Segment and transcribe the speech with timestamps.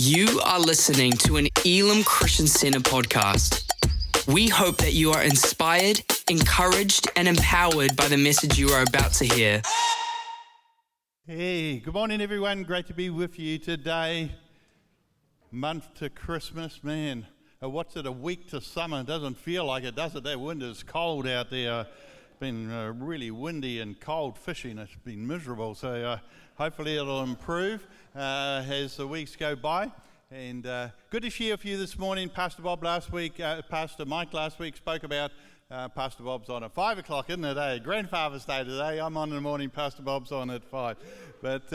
[0.00, 3.64] You are listening to an Elim Christian Center podcast.
[4.28, 9.14] We hope that you are inspired, encouraged, and empowered by the message you are about
[9.14, 9.62] to hear.
[11.26, 12.62] Hey, good morning, everyone.
[12.64, 14.32] Great to be with you today.
[15.50, 17.26] Month to Christmas, man.
[17.62, 19.00] Uh, what's it, a week to summer?
[19.00, 20.24] It doesn't feel like it, does it?
[20.24, 21.86] That wind is cold out there.
[22.38, 24.76] Been uh, really windy and cold fishing.
[24.76, 25.74] It's been miserable.
[25.74, 26.18] So uh,
[26.56, 29.90] hopefully it'll improve uh, as the weeks go by.
[30.30, 32.28] And uh, good to share with you this morning.
[32.28, 35.30] Pastor Bob last week, uh, Pastor Mike last week spoke about
[35.70, 37.56] uh, Pastor Bob's on at 5 o'clock, isn't it?
[37.56, 37.78] Eh?
[37.78, 38.98] Grandfather's Day today.
[38.98, 40.96] I'm on in the morning, Pastor Bob's on at 5.
[41.40, 41.72] But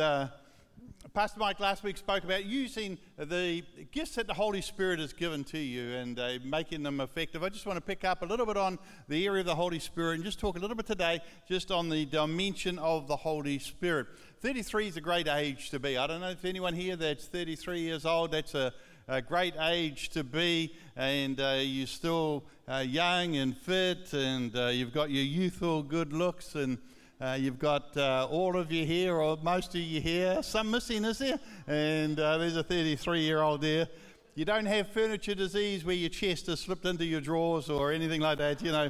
[1.10, 5.44] Pastor Mike last week spoke about using the gifts that the Holy Spirit has given
[5.46, 7.44] to you and uh, making them effective.
[7.44, 8.77] I just want to pick up a little bit on
[9.08, 11.90] the area of the Holy Spirit and just talk a little bit today just on
[11.90, 14.08] the dimension of the Holy Spirit.
[14.41, 15.98] 33 is a great age to be.
[15.98, 18.72] I don't know if anyone here that's 33 years old, that's a,
[19.08, 24.68] a great age to be, and uh, you're still uh, young and fit, and uh,
[24.68, 26.77] you've got your youthful good looks and
[27.22, 30.41] uh, you've got uh, all of you here, or most of you here.
[30.41, 31.40] Some missing, is there?
[31.68, 33.88] And uh, there's a 33 year old there.
[34.34, 38.22] You don't have furniture disease where your chest has slipped into your drawers or anything
[38.22, 38.90] like that, you know.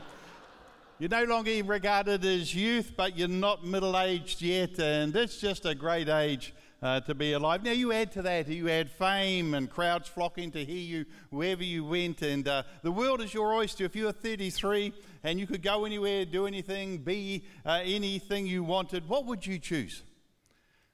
[0.98, 5.66] You're no longer regarded as youth, but you're not middle aged yet, and it's just
[5.66, 7.64] a great age uh, to be alive.
[7.64, 11.64] Now, you add to that, you add fame and crowds flocking to hear you wherever
[11.64, 13.86] you went, and uh, the world is your oyster.
[13.86, 14.94] If you were 33
[15.24, 19.60] and you could go anywhere, do anything, be uh, anything you wanted, what would you
[19.60, 20.02] choose?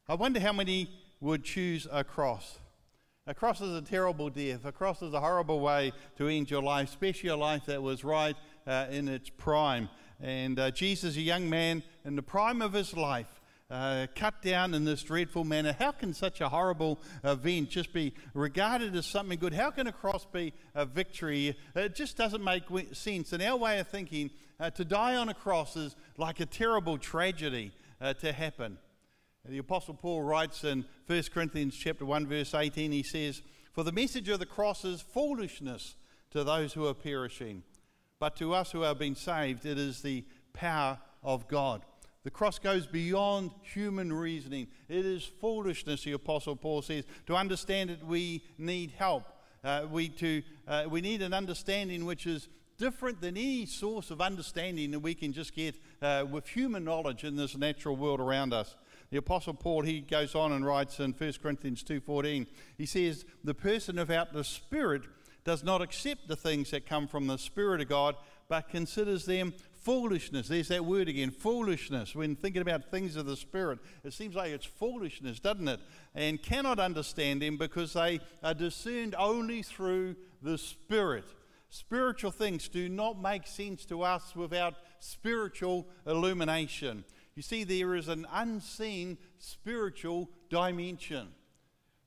[0.10, 2.60] I wonder how many would choose a cross.
[3.26, 4.64] A cross is a terrible death.
[4.66, 8.04] A cross is a horrible way to end your life, especially a life that was
[8.04, 9.90] right uh, in its prime.
[10.22, 14.74] And uh, Jesus, a young man in the prime of his life, uh, cut down
[14.74, 15.76] in this dreadful manner.
[15.78, 19.54] How can such a horrible event just be regarded as something good?
[19.54, 21.58] How can a cross be a victory?
[21.76, 23.34] It just doesn't make sense.
[23.34, 26.98] In our way of thinking, uh, to die on a cross is like a terrible
[26.98, 28.78] tragedy uh, to happen.
[29.48, 33.42] The Apostle Paul writes in 1 Corinthians chapter 1, verse 18, he says,
[33.74, 35.96] For the message of the cross is foolishness
[36.32, 37.64] to those who are perishing,
[38.20, 41.84] but to us who have been saved, it is the power of God.
[42.28, 44.68] The cross goes beyond human reasoning.
[44.90, 47.06] It is foolishness, the Apostle Paul says.
[47.28, 49.24] To understand it, we need help.
[49.64, 54.20] Uh, we, to, uh, we need an understanding which is different than any source of
[54.20, 58.52] understanding that we can just get uh, with human knowledge in this natural world around
[58.52, 58.76] us.
[59.10, 62.46] The Apostle Paul, he goes on and writes in 1 Corinthians 2.14,
[62.78, 65.04] he says, The person without the Spirit
[65.46, 68.18] does not accept the things that come from the Spirit of God,
[68.50, 69.54] but considers them
[69.88, 70.50] foolishness.
[70.50, 72.14] There's that word again, foolishness.
[72.14, 75.80] When thinking about things of the Spirit, it seems like it's foolishness, doesn't it?
[76.14, 81.24] And cannot understand them because they are discerned only through the Spirit.
[81.70, 87.06] Spiritual things do not make sense to us without spiritual illumination.
[87.36, 91.30] You see, there is an unseen spiritual dimension.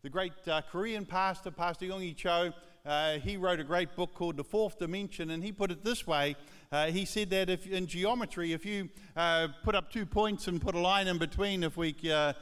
[0.02, 2.52] The great uh, Korean pastor, Pastor Yonggi Cho,
[2.84, 6.06] uh, he wrote a great book called The Fourth Dimension, and he put it this
[6.06, 6.36] way
[6.72, 10.60] uh, he said that if in geometry, if you uh, put up two points and
[10.60, 12.32] put a line in between, if we uh,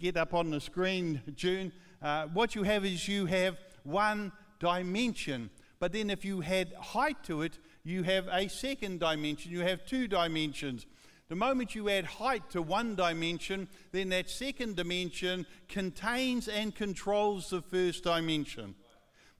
[0.00, 5.50] get up on the screen, June, uh, what you have is you have one dimension.
[5.80, 9.52] But then if you had height to it, you have a second dimension.
[9.52, 10.86] You have two dimensions.
[11.28, 17.50] The moment you add height to one dimension, then that second dimension contains and controls
[17.50, 18.76] the first dimension.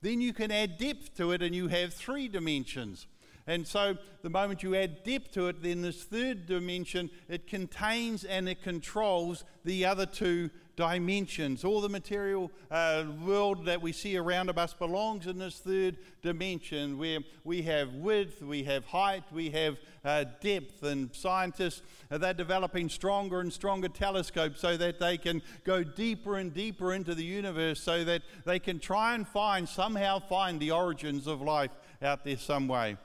[0.03, 3.07] Then you can add depth to it, and you have three dimensions.
[3.47, 8.25] And so, the moment you add depth to it, then this third dimension, it contains
[8.25, 11.63] and it controls the other two dimensions.
[11.63, 16.99] All the material uh, world that we see around us belongs in this third dimension
[16.99, 20.83] where we have width, we have height, we have uh, depth.
[20.83, 26.37] And scientists, uh, they're developing stronger and stronger telescopes so that they can go deeper
[26.37, 30.71] and deeper into the universe so that they can try and find, somehow find the
[30.71, 31.71] origins of life
[32.03, 32.97] out there some way.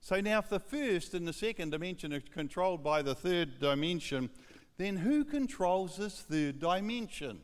[0.00, 4.30] So now, if the first and the second dimension are controlled by the third dimension,
[4.78, 7.40] then who controls this third dimension?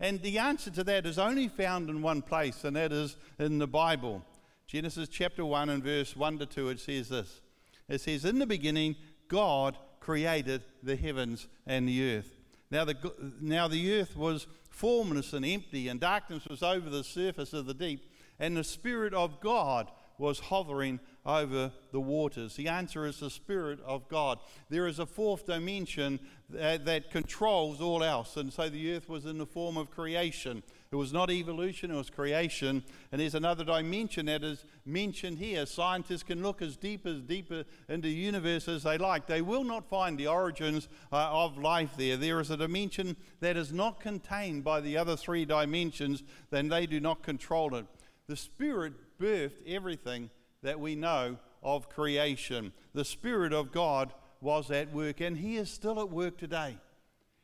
[0.00, 3.58] And the answer to that is only found in one place, and that is in
[3.58, 4.24] the Bible.
[4.66, 7.40] Genesis chapter 1 and verse 1 to 2, it says this
[7.88, 8.96] It says, In the beginning,
[9.28, 12.36] God created the heavens and the earth.
[12.70, 12.96] Now the,
[13.40, 17.74] now the earth was formless and empty, and darkness was over the surface of the
[17.74, 22.56] deep, and the Spirit of God was hovering over the waters?
[22.56, 24.38] The answer is the Spirit of God.
[24.68, 26.20] There is a fourth dimension
[26.50, 28.36] that, that, controls all else.
[28.36, 30.62] And so the earth was in the form of creation.
[30.92, 32.84] It was not evolution, it was creation.
[33.10, 35.66] And there's another dimension that is mentioned here.
[35.66, 39.26] Scientists can look as deep as deeper into the universe as they like.
[39.26, 42.16] They will not find the origins uh, of life there.
[42.16, 46.86] There is a dimension that is not contained by the other three dimensions, then they
[46.86, 47.86] do not control it.
[48.28, 50.30] The Spirit birthed everything
[50.62, 52.72] that we know of creation.
[52.94, 56.78] The Spirit of God was at work, and He is still at work today.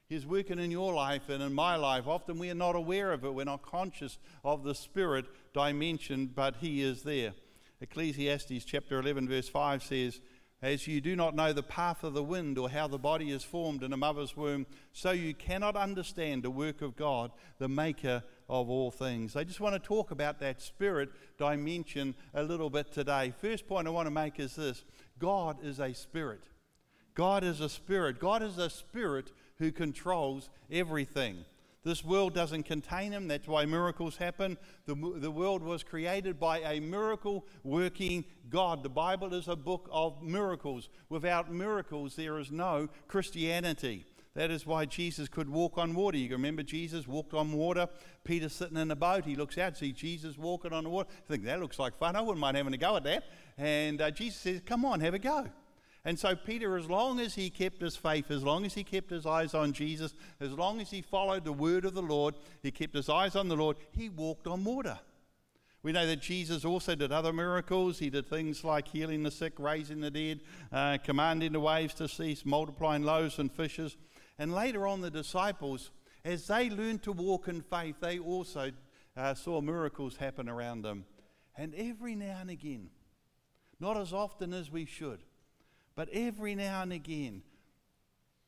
[0.08, 2.06] He's working in your life and in my life.
[2.06, 5.24] Often we are not aware of it, we're not conscious of the Spirit
[5.54, 7.32] dimension, but He is there.
[7.80, 10.20] Ecclesiastes chapter 11, verse 5 says,
[10.60, 13.42] As you do not know the path of the wind or how the body is
[13.42, 18.22] formed in a mother's womb, so you cannot understand the work of God, the Maker
[18.52, 19.34] of all things.
[19.34, 21.08] I just want to talk about that spirit
[21.38, 23.32] dimension a little bit today.
[23.40, 24.84] First point I want to make is this
[25.18, 26.42] God is a spirit.
[27.14, 28.18] God is a spirit.
[28.18, 31.46] God is a spirit who controls everything.
[31.82, 33.26] This world doesn't contain him.
[33.26, 34.58] That's why miracles happen.
[34.84, 38.82] The, the world was created by a miracle working God.
[38.82, 40.90] The Bible is a book of miracles.
[41.08, 44.04] Without miracles, there is no Christianity.
[44.34, 46.16] That is why Jesus could walk on water.
[46.16, 47.86] You remember Jesus walked on water.
[48.24, 49.26] Peter sitting in a boat.
[49.26, 51.10] He looks out, see Jesus walking on the water.
[51.10, 52.16] I think that looks like fun.
[52.16, 53.24] I wouldn't mind having a go at that.
[53.58, 55.46] And uh, Jesus says, Come on, have a go.
[56.04, 59.10] And so, Peter, as long as he kept his faith, as long as he kept
[59.10, 62.72] his eyes on Jesus, as long as he followed the word of the Lord, he
[62.72, 64.98] kept his eyes on the Lord, he walked on water.
[65.84, 67.98] We know that Jesus also did other miracles.
[67.98, 70.40] He did things like healing the sick, raising the dead,
[70.72, 73.96] uh, commanding the waves to cease, multiplying loaves and fishes.
[74.38, 75.90] And later on, the disciples,
[76.24, 78.72] as they learned to walk in faith, they also
[79.16, 81.04] uh, saw miracles happen around them.
[81.56, 82.90] And every now and again,
[83.78, 85.22] not as often as we should,
[85.94, 87.42] but every now and again,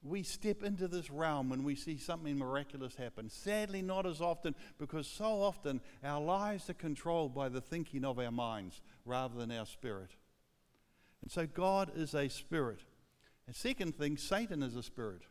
[0.02, 3.30] we step into this realm and we see something miraculous happen.
[3.30, 8.18] Sadly, not as often, because so often our lives are controlled by the thinking of
[8.18, 10.10] our minds rather than our spirit.
[11.22, 12.80] And so God is a spirit.
[13.46, 15.22] And second thing, Satan is a spirit.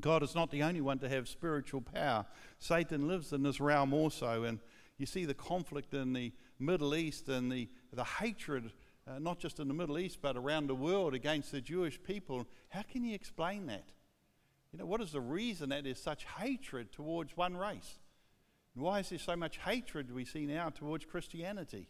[0.00, 2.26] God is not the only one to have spiritual power.
[2.58, 4.44] Satan lives in this realm also.
[4.44, 4.58] And
[4.98, 8.72] you see the conflict in the Middle East and the, the hatred
[9.06, 12.46] uh, not just in the Middle East, but around the world against the Jewish people.
[12.68, 13.84] How can you explain that?
[14.72, 17.98] You know, what is the reason that there's such hatred towards one race?
[18.74, 21.88] And why is there so much hatred we see now towards Christianity?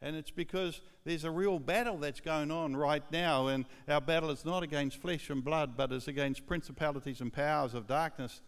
[0.00, 4.30] And it's because there's a real battle that's going on right now, and our battle
[4.30, 8.40] is not against flesh and blood, but is against principalities and powers of darkness.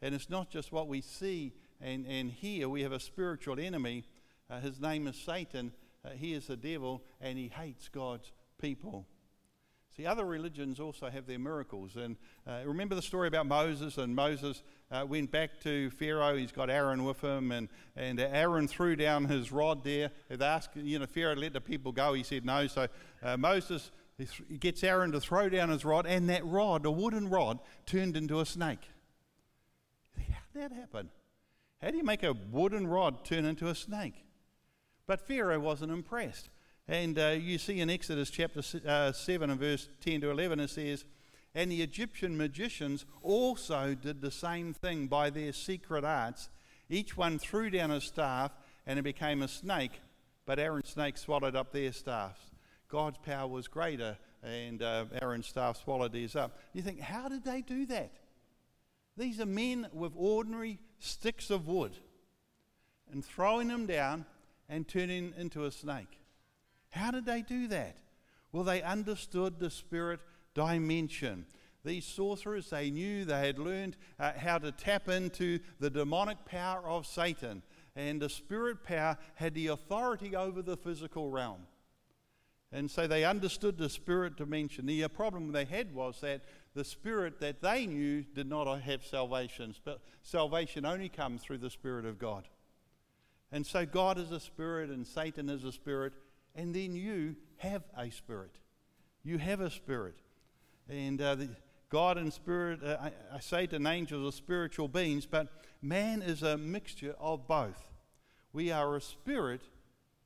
[0.00, 4.04] And it's not just what we see and, and hear, we have a spiritual enemy.
[4.48, 5.72] Uh, his name is Satan,
[6.04, 9.06] uh, he is the devil and he hates God's people.
[9.96, 11.96] See, other religions also have their miracles.
[11.96, 16.36] And uh, remember the story about Moses, and Moses uh, went back to Pharaoh.
[16.36, 20.10] He's got Aaron with him, and, and Aaron threw down his rod there.
[20.28, 22.12] They asked, you know, Pharaoh let the people go.
[22.14, 22.66] He said no.
[22.66, 22.88] So
[23.22, 27.28] uh, Moses he gets Aaron to throw down his rod, and that rod, a wooden
[27.28, 28.78] rod, turned into a snake.
[30.16, 31.10] How did that happen?
[31.82, 34.24] How do you make a wooden rod turn into a snake?
[35.06, 36.48] But Pharaoh wasn't impressed.
[36.86, 40.68] And uh, you see in Exodus chapter uh, 7 and verse 10 to 11, it
[40.68, 41.04] says,
[41.54, 46.50] And the Egyptian magicians also did the same thing by their secret arts.
[46.90, 48.52] Each one threw down a staff,
[48.86, 49.92] and it became a snake,
[50.44, 52.40] but Aaron's snake swallowed up their staffs.
[52.88, 56.58] God's power was greater, and uh, Aaron's staff swallowed theirs up.
[56.74, 58.12] You think, how did they do that?
[59.16, 61.96] These are men with ordinary sticks of wood,
[63.10, 64.26] and throwing them down,
[64.68, 66.18] and turning into a snake.
[66.94, 67.96] How did they do that?
[68.52, 70.20] Well, they understood the spirit
[70.54, 71.44] dimension.
[71.84, 76.88] These sorcerers, they knew, they had learned uh, how to tap into the demonic power
[76.88, 77.62] of Satan.
[77.96, 81.66] And the spirit power had the authority over the physical realm.
[82.70, 84.86] And so they understood the spirit dimension.
[84.86, 86.42] The uh, problem they had was that
[86.74, 89.74] the spirit that they knew did not have salvation.
[89.84, 92.46] But salvation only comes through the spirit of God.
[93.50, 96.12] And so God is a spirit and Satan is a spirit,
[96.54, 98.52] and then you have a spirit.
[99.22, 100.16] You have a spirit.
[100.88, 101.48] And uh, the,
[101.88, 103.12] God and spirit, uh, I,
[103.56, 105.48] I and angels are spiritual beings, but
[105.80, 107.90] man is a mixture of both.
[108.52, 109.62] We are a spirit,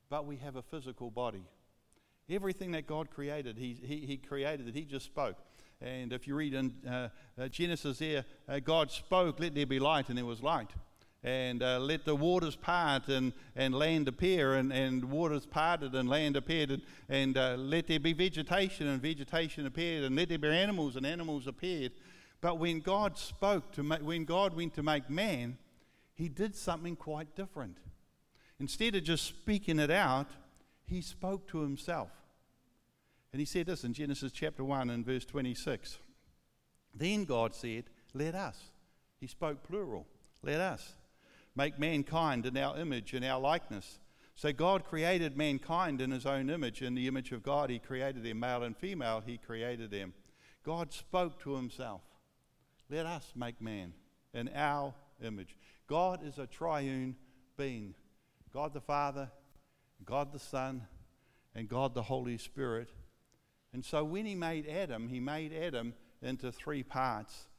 [0.09, 1.43] but we have a physical body.
[2.29, 5.37] Everything that God created, He, he, he created it, He just spoke.
[5.81, 7.09] And if you read in uh,
[7.39, 10.69] uh Genesis there, uh, God spoke, let there be light, and there was light.
[11.23, 16.07] And uh, let the waters part and, and land appear, and, and waters parted and
[16.07, 20.37] land appeared, and, and uh, let there be vegetation, and vegetation appeared, and let there
[20.37, 21.91] be animals, and animals appeared.
[22.41, 25.57] But when God spoke to, ma- when God went to make man,
[26.13, 27.77] he did something quite different.
[28.59, 30.27] Instead of just speaking it out,
[30.85, 32.11] he spoke to himself.
[33.31, 35.99] And he said this in Genesis chapter 1 and verse 26.
[36.95, 38.57] Then God said, Let us.
[39.19, 40.07] He spoke plural.
[40.41, 40.95] Let us
[41.59, 43.99] make mankind in our image and our likeness.
[44.33, 46.81] So God created mankind in his own image.
[46.81, 50.13] In the image of God, he created them, male and female, he created them.
[50.63, 51.99] God spoke to himself.
[52.89, 53.91] Let us make man
[54.33, 55.57] in our image.
[55.85, 57.17] God is a triune
[57.57, 57.93] being
[58.53, 59.29] God the Father,
[60.05, 60.87] God the Son,
[61.53, 62.89] and God the Holy Spirit.
[63.73, 67.49] And so when he made Adam, he made Adam into three parts.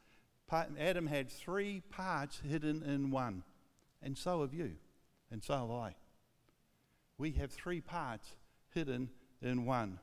[0.50, 3.44] Adam had three parts hidden in one.
[4.02, 4.72] And so have you,
[5.30, 5.94] and so have I.
[7.18, 8.34] We have three parts
[8.74, 9.10] hidden
[9.42, 9.98] in one.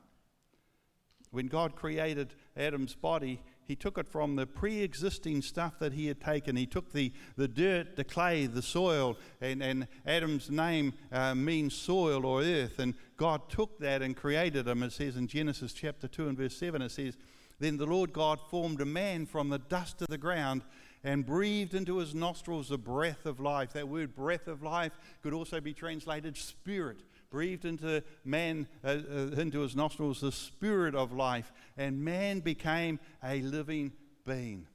[1.30, 6.06] When God created Adam's body, he took it from the pre existing stuff that he
[6.06, 6.56] had taken.
[6.56, 11.74] He took the, the dirt, the clay, the soil, and, and Adam's name uh, means
[11.74, 12.78] soil or earth.
[12.78, 14.82] And God took that and created him.
[14.82, 17.18] It says in Genesis chapter 2 and verse 7, it says,
[17.58, 20.62] Then the Lord God formed a man from the dust of the ground
[21.04, 23.72] and breathed into his nostrils the breath of life.
[23.72, 26.98] That word breath of life could also be translated spirit
[27.30, 32.98] breathed into man, uh, uh, into his nostrils, the spirit of life, and man became
[33.22, 33.92] a living
[34.26, 34.66] being.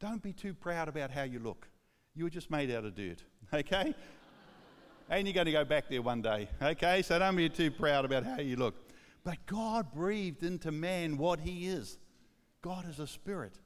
[0.00, 1.68] Don't be too proud about how you look.
[2.14, 3.22] You were just made out of dirt,
[3.54, 3.94] okay?
[5.10, 7.02] and you're going to go back there one day, okay?
[7.02, 8.74] So don't be too proud about how you look.
[9.22, 11.98] But God breathed into man what he is.
[12.62, 13.58] God is a spirit.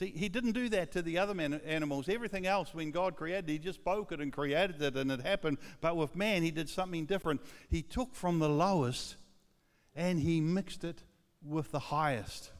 [0.00, 2.08] See, he didn't do that to the other man, animals.
[2.08, 5.58] Everything else, when God created, he just spoke it and created it and it happened.
[5.82, 7.42] But with man, he did something different.
[7.68, 9.16] He took from the lowest
[9.94, 11.02] and he mixed it
[11.44, 12.50] with the highest.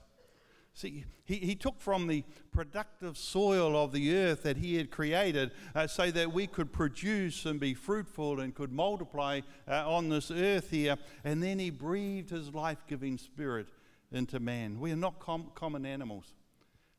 [0.75, 5.53] See, he, he took from the productive soil of the earth that he had created
[5.75, 10.31] uh, so that we could produce and be fruitful and could multiply uh, on this
[10.31, 10.99] earth here.
[11.25, 13.69] And then he breathed his life giving spirit
[14.13, 14.79] into man.
[14.79, 16.35] We are not com- common animals.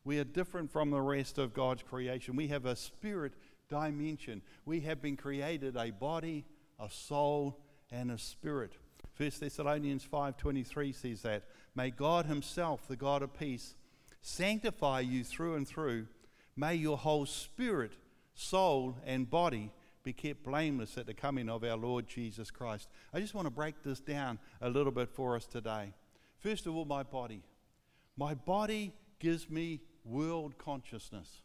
[0.03, 2.35] We are different from the rest of God's creation.
[2.35, 3.33] We have a spirit
[3.69, 4.41] dimension.
[4.65, 6.45] We have been created a body,
[6.79, 7.59] a soul,
[7.91, 8.73] and a spirit.
[9.15, 11.43] 1 Thessalonians 5:23 says that,
[11.75, 13.75] "May God himself, the God of peace,
[14.21, 16.07] sanctify you through and through.
[16.55, 17.93] May your whole spirit,
[18.33, 19.71] soul, and body
[20.03, 23.51] be kept blameless at the coming of our Lord Jesus Christ." I just want to
[23.51, 25.93] break this down a little bit for us today.
[26.39, 27.43] First of all, my body.
[28.17, 31.41] My body gives me world consciousness.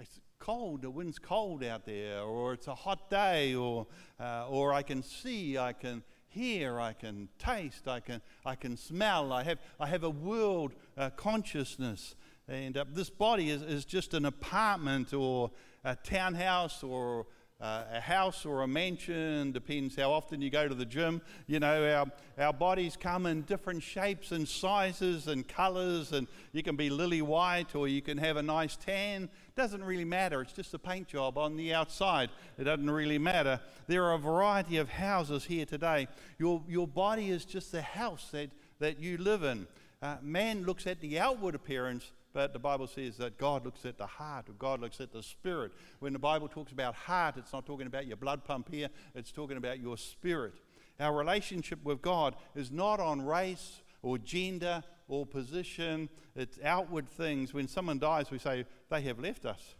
[0.00, 3.86] It's cold, the wind's cold out there, or it's a hot day, or,
[4.18, 8.76] uh, or I can see, I can hear, I can taste, I can, I can
[8.76, 9.32] smell.
[9.32, 12.14] I have, I have a world uh, consciousness.
[12.48, 15.50] And uh, this body is, is just an apartment or
[15.84, 17.26] a townhouse or
[17.62, 21.22] uh, a house or a mansion, depends how often you go to the gym.
[21.46, 26.64] You know, our, our bodies come in different shapes and sizes and colors, and you
[26.64, 29.28] can be lily white or you can have a nice tan.
[29.54, 30.42] Doesn't really matter.
[30.42, 32.30] It's just a paint job on the outside.
[32.58, 33.60] It doesn't really matter.
[33.86, 36.08] There are a variety of houses here today.
[36.38, 38.50] Your, your body is just the house that,
[38.80, 39.68] that you live in.
[40.02, 43.98] Uh, man looks at the outward appearance, but the Bible says that God looks at
[43.98, 45.72] the heart, or God looks at the spirit.
[46.00, 49.32] When the Bible talks about heart, it's not talking about your blood pump here, it's
[49.32, 50.54] talking about your spirit.
[50.98, 57.52] Our relationship with God is not on race or gender or position, it's outward things.
[57.52, 59.74] When someone dies, we say, they have left us.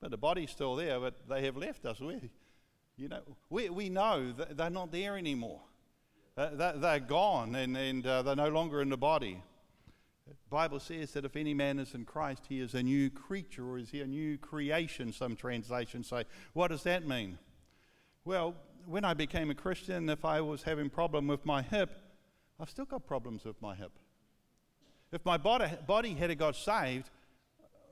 [0.00, 2.00] But the body's still there, but they have left us.
[2.00, 2.30] We,
[2.96, 5.60] you know, we, we know that they're not there anymore.
[6.36, 9.42] Uh, they're gone and, and uh, they're no longer in the body.
[10.48, 13.78] Bible says that if any man is in Christ, he is a new creature or
[13.78, 16.24] is he a new creation, some translations say.
[16.52, 17.38] What does that mean?
[18.24, 18.54] Well,
[18.86, 21.90] when I became a Christian, if I was having problem with my hip,
[22.58, 23.92] I've still got problems with my hip.
[25.12, 27.10] If my body, body had got saved,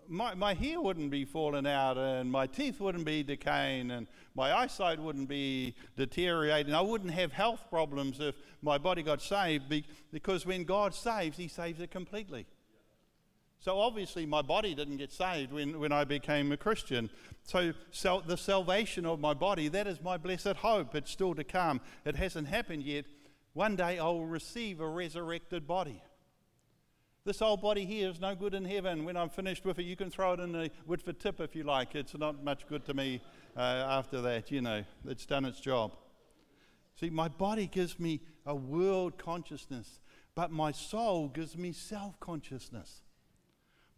[0.08, 4.52] my, my hair wouldn't be falling out and my teeth wouldn't be decaying and my
[4.52, 6.74] eyesight wouldn't be deteriorating.
[6.74, 9.64] I wouldn't have health problems if my body got saved
[10.10, 12.46] because when God saves, He saves it completely.
[13.60, 17.10] So obviously, my body didn't get saved when, when I became a Christian.
[17.42, 20.94] So, so the salvation of my body, that is my blessed hope.
[20.94, 21.80] It's still to come.
[22.04, 23.04] It hasn't happened yet.
[23.54, 26.02] One day I will receive a resurrected body.
[27.28, 29.04] This old body here is no good in heaven.
[29.04, 31.62] When I'm finished with it, you can throw it in the Woodford tip if you
[31.62, 31.94] like.
[31.94, 33.20] It's not much good to me
[33.54, 34.82] uh, after that, you know.
[35.06, 35.92] It's done its job.
[36.98, 40.00] See, my body gives me a world consciousness,
[40.34, 43.02] but my soul gives me self consciousness.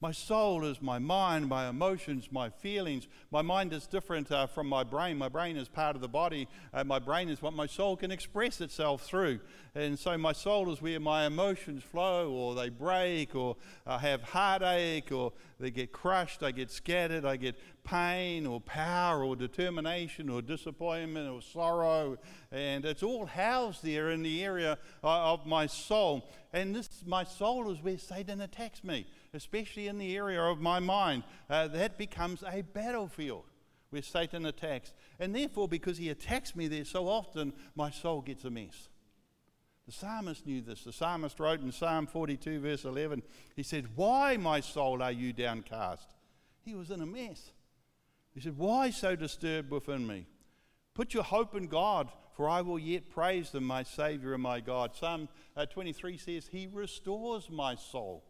[0.03, 3.07] My soul is my mind, my emotions, my feelings.
[3.31, 5.19] My mind is different uh, from my brain.
[5.19, 6.49] My brain is part of the body.
[6.73, 9.41] Uh, my brain is what my soul can express itself through.
[9.75, 14.23] And so my soul is where my emotions flow, or they break, or I have
[14.23, 20.31] heartache, or they get crushed, I get scattered, I get pain, or power, or determination,
[20.31, 22.17] or disappointment, or sorrow.
[22.51, 26.31] And it's all housed there in the area uh, of my soul.
[26.55, 29.05] And this, my soul is where Satan attacks me
[29.35, 33.45] especially in the area of my mind, uh, that becomes a battlefield
[33.91, 34.93] where Satan attacks.
[35.19, 38.89] And therefore, because he attacks me there so often, my soul gets a mess.
[39.87, 40.85] The psalmist knew this.
[40.85, 43.23] The psalmist wrote in Psalm 42, verse 11,
[43.57, 46.15] he said, Why, my soul, are you downcast?
[46.63, 47.51] He was in a mess.
[48.33, 50.27] He said, Why so disturbed within me?
[50.95, 54.61] Put your hope in God, for I will yet praise them, my Savior and my
[54.61, 54.95] God.
[54.95, 58.25] Psalm uh, 23 says, He restores my soul.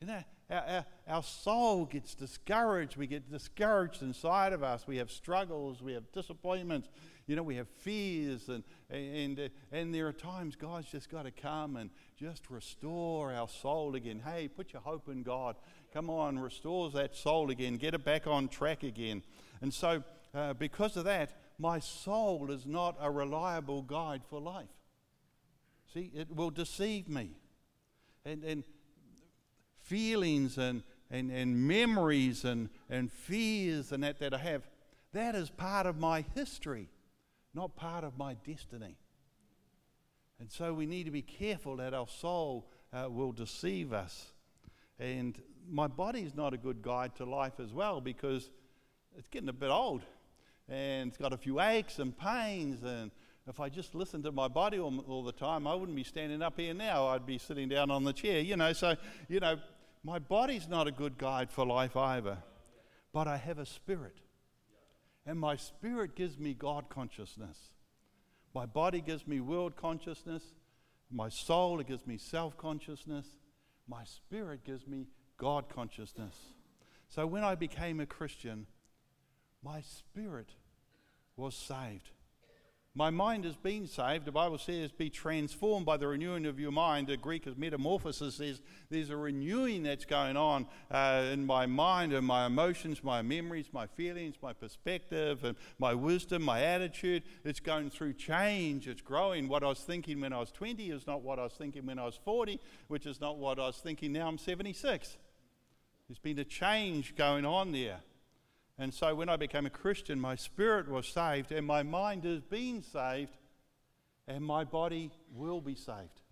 [0.00, 2.96] You know, our, our, our, soul gets discouraged.
[2.96, 4.86] We get discouraged inside of us.
[4.86, 5.82] We have struggles.
[5.82, 6.88] We have disappointments.
[7.26, 8.48] You know, we have fears.
[8.48, 13.48] And, and, and there are times God's just got to come and just restore our
[13.48, 14.22] soul again.
[14.24, 15.56] Hey, put your hope in God.
[15.92, 17.76] Come on, restores that soul again.
[17.76, 19.24] Get it back on track again.
[19.60, 24.68] And so, uh, because of that, my soul is not a reliable guide for life.
[25.92, 27.32] See, it will deceive me.
[28.24, 28.62] And, and
[29.88, 34.62] feelings and, and, and memories and, and fears and that that I have,
[35.12, 36.88] that is part of my history,
[37.54, 38.96] not part of my destiny.
[40.40, 44.32] And so we need to be careful that our soul uh, will deceive us.
[45.00, 48.50] And my body is not a good guide to life as well because
[49.16, 50.02] it's getting a bit old
[50.68, 52.82] and it's got a few aches and pains.
[52.82, 53.10] And
[53.48, 56.42] if I just listened to my body all, all the time, I wouldn't be standing
[56.42, 57.06] up here now.
[57.08, 58.72] I'd be sitting down on the chair, you know.
[58.72, 58.94] So,
[59.28, 59.56] you know,
[60.02, 62.38] my body's not a good guide for life either,
[63.12, 64.16] but I have a spirit.
[65.26, 67.58] And my spirit gives me God consciousness.
[68.54, 70.42] My body gives me world consciousness.
[71.10, 73.26] My soul, it gives me self consciousness.
[73.86, 76.34] My spirit gives me God consciousness.
[77.08, 78.66] So when I became a Christian,
[79.62, 80.48] my spirit
[81.36, 82.10] was saved.
[82.94, 84.24] My mind has been saved.
[84.24, 87.06] The Bible says, be transformed by the renewing of your mind.
[87.06, 88.38] The Greek is metamorphosis.
[88.38, 93.22] There's, there's a renewing that's going on uh, in my mind and my emotions, my
[93.22, 97.22] memories, my feelings, my perspective, and my wisdom, my attitude.
[97.44, 98.88] It's going through change.
[98.88, 99.48] It's growing.
[99.48, 102.00] What I was thinking when I was 20 is not what I was thinking when
[102.00, 105.18] I was 40, which is not what I was thinking now I'm 76.
[106.08, 108.00] There's been a change going on there.
[108.78, 112.42] And so when I became a Christian, my spirit was saved, and my mind has
[112.42, 113.36] been saved,
[114.28, 116.22] and my body will be saved.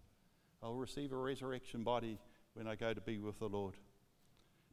[0.63, 2.19] I'll receive a resurrection body
[2.55, 3.75] when I go to be with the Lord.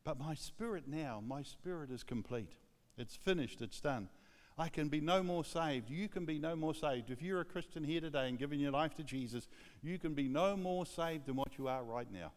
[0.04, 2.54] But my spirit now, my spirit is complete.
[2.98, 4.10] It's finished, it's done.
[4.58, 5.90] I can be no more saved.
[5.90, 7.10] You can be no more saved.
[7.10, 9.48] If you're a Christian here today and giving your life to Jesus,
[9.82, 12.32] you can be no more saved than what you are right now.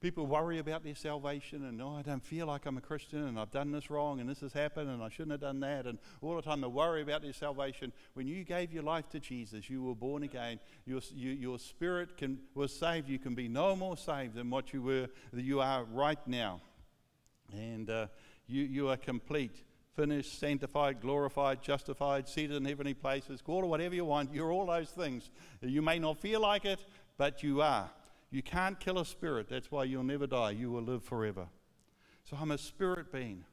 [0.00, 3.38] People worry about their salvation and, oh, I don't feel like I'm a Christian and
[3.38, 5.86] I've done this wrong and this has happened and I shouldn't have done that.
[5.86, 7.92] And all the time they worry about their salvation.
[8.14, 10.58] When you gave your life to Jesus, you were born again.
[10.86, 13.10] Your, you, your spirit can, was saved.
[13.10, 16.62] You can be no more saved than what you were, you are right now.
[17.52, 18.06] And uh,
[18.46, 19.64] you, you are complete
[19.96, 24.32] finished, sanctified, glorified, justified, seated in heavenly places, call it whatever you want.
[24.32, 25.28] You're all those things.
[25.60, 26.80] You may not feel like it,
[27.18, 27.90] but you are.
[28.30, 29.48] You can't kill a spirit.
[29.48, 30.52] That's why you'll never die.
[30.52, 31.48] You will live forever.
[32.24, 33.44] So I'm a spirit being.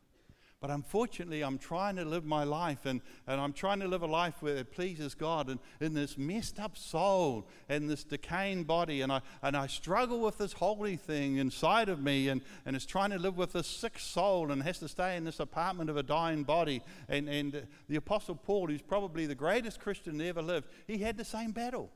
[0.60, 4.08] But unfortunately, I'm trying to live my life and, and I'm trying to live a
[4.08, 9.02] life where it pleases God and in this messed up soul and this decaying body.
[9.02, 12.88] And I, and I struggle with this holy thing inside of me and, and it's
[12.88, 15.98] trying to live with this sick soul and has to stay in this apartment of
[15.98, 16.82] a dying body.
[17.08, 21.18] And, and the Apostle Paul, who's probably the greatest Christian that ever lived, he had
[21.18, 21.92] the same battle.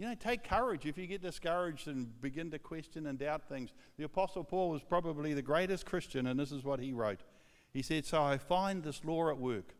[0.00, 3.74] You know, take courage if you get discouraged and begin to question and doubt things.
[3.98, 7.20] The Apostle Paul was probably the greatest Christian, and this is what he wrote.
[7.74, 9.74] He said, So I find this law at work.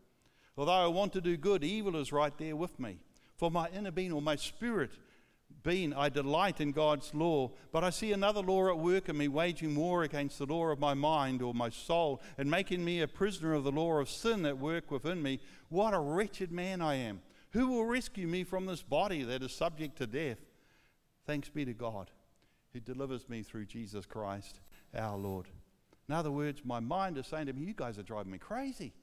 [0.55, 2.99] Although I want to do good, evil is right there with me.
[3.35, 4.91] For my inner being or my spirit
[5.63, 9.27] being, I delight in God's law, but I see another law at work in me,
[9.27, 13.07] waging war against the law of my mind or my soul, and making me a
[13.07, 15.39] prisoner of the law of sin at work within me.
[15.69, 17.21] What a wretched man I am.
[17.51, 20.39] Who will rescue me from this body that is subject to death?
[21.25, 22.09] Thanks be to God.
[22.73, 24.61] who delivers me through Jesus Christ
[24.95, 25.47] our Lord.
[26.07, 28.93] In other words, my mind is saying to me, You guys are driving me crazy.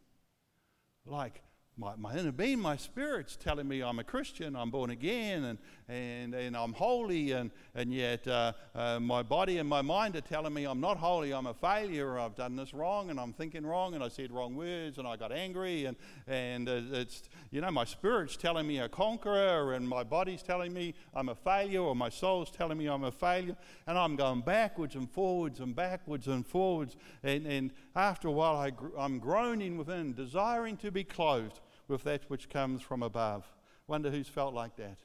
[1.07, 1.43] Like,
[1.79, 5.59] my, my inner being, my spirit's telling me I'm a Christian, I'm born again, and,
[5.89, 10.21] and, and I'm holy, and, and yet uh, uh, my body and my mind are
[10.21, 13.65] telling me I'm not holy, I'm a failure, I've done this wrong, and I'm thinking
[13.65, 17.61] wrong, and I said wrong words, and I got angry, and, and uh, it's, you
[17.61, 21.83] know, my spirit's telling me a conqueror, and my body's telling me I'm a failure,
[21.83, 25.77] or my soul's telling me I'm a failure, and I'm going backwards and forwards and
[25.77, 30.91] backwards and forwards, and, and after a while I gr- I'm groaning within, desiring to
[30.91, 33.51] be clothed with that which comes from above.
[33.87, 34.99] Wonder who's felt like that.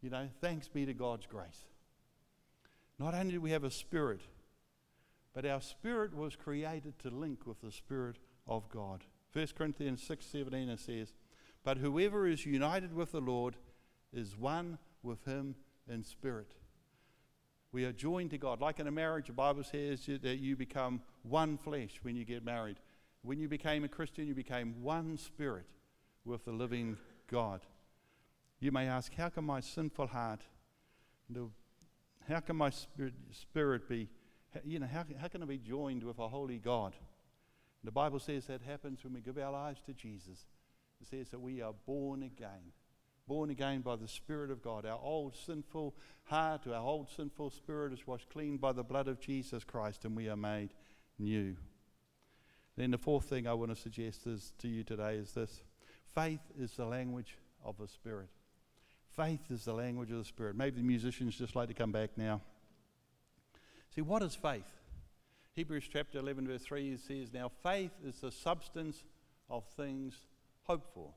[0.00, 1.66] You know, thanks be to God's grace.
[2.98, 4.22] Not only do we have a spirit,
[5.34, 8.16] but our spirit was created to link with the spirit
[8.48, 9.04] of God.
[9.32, 11.12] 1 Corinthians 6 17 it says,
[11.62, 13.56] But whoever is united with the Lord
[14.12, 15.54] is one with him
[15.88, 16.52] in spirit.
[17.72, 18.60] We are joined to God.
[18.60, 22.44] Like in a marriage, the Bible says that you become one flesh when you get
[22.44, 22.78] married.
[23.22, 25.66] When you became a Christian, you became one spirit
[26.24, 26.96] with the living
[27.30, 27.60] God.
[28.60, 30.42] You may ask, how can my sinful heart,
[32.28, 34.08] how can my spirit, be,
[34.64, 36.94] you know, how, how can I be joined with a holy God?
[37.82, 40.46] The Bible says that happens when we give our lives to Jesus.
[41.00, 42.72] It says that we are born again.
[43.26, 44.84] Born again by the Spirit of God.
[44.84, 49.20] Our old sinful heart, our old sinful spirit is washed clean by the blood of
[49.20, 50.74] Jesus Christ, and we are made
[51.18, 51.56] new.
[52.76, 55.62] Then the fourth thing I want to suggest is to you today is this
[56.14, 58.28] Faith is the language of the Spirit.
[59.16, 60.56] Faith is the language of the Spirit.
[60.56, 62.40] Maybe the musicians just like to come back now.
[63.94, 64.70] See, what is faith?
[65.54, 69.02] Hebrews chapter 11, verse 3 says, Now faith is the substance
[69.48, 70.14] of things
[70.62, 71.10] hoped for,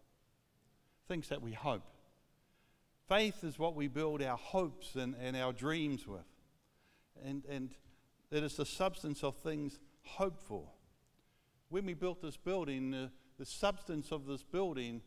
[1.07, 1.83] things that we hope.
[3.07, 6.25] Faith is what we build our hopes and, and our dreams with.
[7.23, 7.69] And, and
[8.31, 10.67] it is the substance of things hoped for.
[11.73, 13.07] When we built this building, uh,
[13.39, 15.01] the substance of this building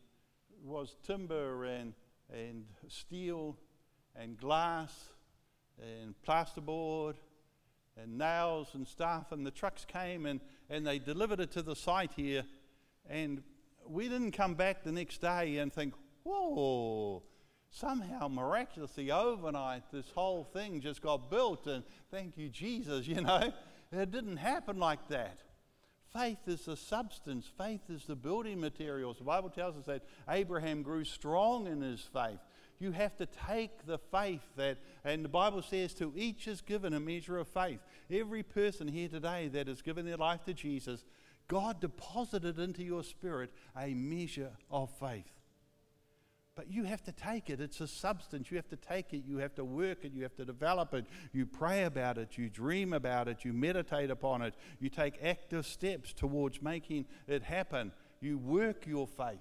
[0.65, 1.93] was timber and,
[2.29, 3.55] and steel
[4.13, 4.91] and glass
[5.81, 7.13] and plasterboard
[7.95, 9.31] and nails and stuff.
[9.31, 12.43] And the trucks came and, and they delivered it to the site here.
[13.09, 13.43] And
[13.87, 17.23] we didn't come back the next day and think, whoa,
[17.69, 21.65] somehow miraculously overnight this whole thing just got built.
[21.65, 23.53] And thank you, Jesus, you know.
[23.89, 25.39] It didn't happen like that.
[26.17, 29.19] Faith is the substance, faith is the building materials.
[29.19, 32.39] The Bible tells us that Abraham grew strong in his faith.
[32.79, 36.93] You have to take the faith that, and the Bible says, to each is given
[36.93, 37.79] a measure of faith.
[38.09, 41.05] Every person here today that has given their life to Jesus,
[41.47, 45.31] God deposited into your spirit a measure of faith.
[46.57, 47.61] But you have to take it.
[47.61, 48.49] It's a substance.
[48.49, 49.23] You have to take it.
[49.27, 50.11] You have to work it.
[50.11, 51.05] You have to develop it.
[51.31, 52.35] You pray about it.
[52.35, 53.45] You dream about it.
[53.45, 54.55] You meditate upon it.
[54.79, 57.91] You take active steps towards making it happen.
[58.21, 59.37] You work your faith.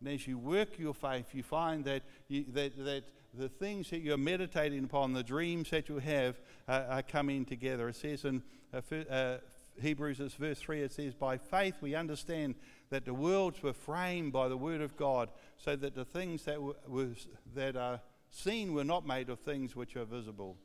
[0.00, 4.00] And as you work your faith, you find that, you, that, that the things that
[4.00, 7.88] you're meditating upon, the dreams that you have, uh, are coming together.
[7.88, 8.42] It says in
[8.74, 9.36] uh,
[9.80, 12.54] Hebrews, verse 3, it says, By faith we understand
[12.90, 16.60] that the worlds were framed by the word of God, so that the things that,
[16.60, 20.56] were, was, that are seen were not made of things which are visible.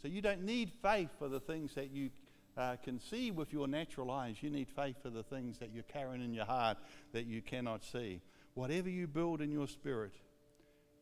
[0.00, 2.10] So you don't need faith for the things that you
[2.56, 4.36] uh, can see with your natural eyes.
[4.40, 6.78] You need faith for the things that you're carrying in your heart
[7.12, 8.20] that you cannot see.
[8.54, 10.12] Whatever you build in your spirit,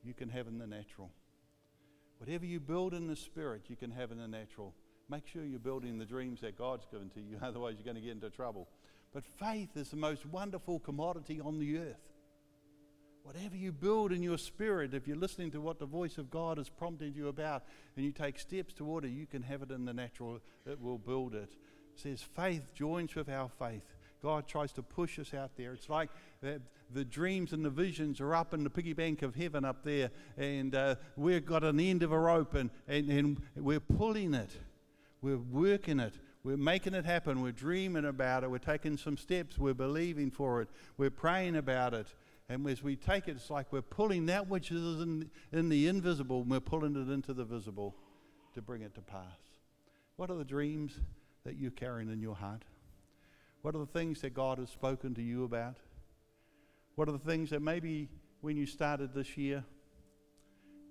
[0.03, 1.11] you can have in the natural.
[2.19, 4.75] Whatever you build in the spirit, you can have in the natural.
[5.09, 8.01] Make sure you're building the dreams that God's given to you, otherwise, you're going to
[8.01, 8.69] get into trouble.
[9.13, 12.01] But faith is the most wonderful commodity on the earth.
[13.23, 16.59] Whatever you build in your spirit, if you're listening to what the voice of God
[16.59, 17.65] is prompting you about
[17.97, 20.41] and you take steps toward it, you can have it in the natural.
[20.67, 21.53] It will build it.
[21.95, 23.95] It says faith joins with our faith.
[24.25, 25.73] God tries to push us out there.
[25.73, 29.65] It's like the, dreams and the visions are up in the piggy bank of heaven
[29.65, 33.81] up there, and uh, we've got an end of a rope and, and, and we're
[33.81, 34.51] pulling it,
[35.25, 36.13] we're working it,
[36.45, 37.41] we're making it happen.
[37.41, 38.51] We're dreaming about it.
[38.51, 39.57] We're taking some steps.
[39.59, 40.69] We're believing for it.
[40.99, 42.07] We're praying about it.
[42.51, 45.89] And as we take it, it's like we're pulling that which is in, in the
[45.89, 47.95] invisible and we're pulling it into the visible
[48.53, 49.41] to bring it to pass.
[50.17, 51.01] What are the dreams
[51.47, 52.63] that you're carrying in your heart?
[53.63, 55.79] What are the things that God has spoken to you about?
[56.97, 58.11] What are the things that maybe
[58.43, 59.65] when you started this year,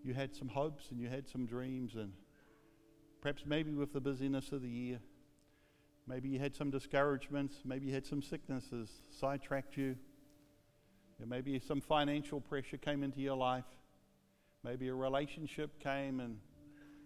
[0.04, 2.12] you had some hopes and you had some dreams, and
[3.24, 5.00] perhaps maybe with the busyness of the year,
[6.06, 7.56] Maybe you had some discouragements.
[7.64, 9.96] Maybe you had some sicknesses sidetracked you.
[11.26, 13.64] maybe some financial pressure came into your life.
[14.64, 16.38] Maybe a relationship came and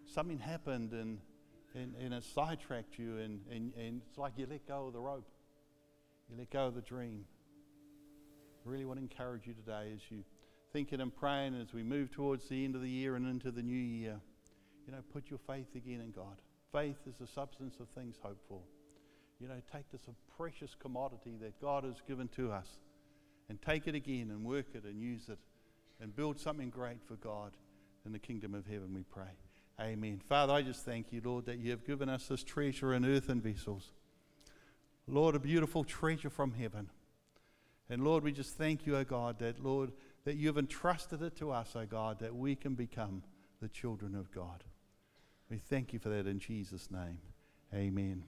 [0.06, 1.20] something happened and,
[1.76, 5.00] and, and it sidetracked you, and, and, and it's like you let go of the
[5.00, 5.28] rope,
[6.30, 7.26] you let go of the dream.
[8.66, 10.24] I really want to encourage you today as you
[10.74, 13.62] thinking and praying as we move towards the end of the year and into the
[13.62, 14.20] new year.
[14.88, 16.42] You know, put your faith again in God.
[16.72, 18.62] Faith is the substance of things hoped for.
[19.40, 22.68] You know, take this precious commodity that God has given to us
[23.50, 25.38] and take it again and work it and use it
[26.02, 27.52] and build something great for God
[28.06, 29.36] in the kingdom of heaven, we pray.
[29.80, 30.22] Amen.
[30.28, 33.42] Father, I just thank you, Lord, that you have given us this treasure in earthen
[33.42, 33.92] vessels.
[35.08, 36.90] Lord, a beautiful treasure from heaven.
[37.90, 39.92] And Lord, we just thank you, O God, that, Lord,
[40.26, 43.24] that you've entrusted it to us, O God, that we can become
[43.62, 44.64] the children of God.
[45.50, 47.20] We thank you for that in Jesus' name.
[47.74, 48.24] Amen.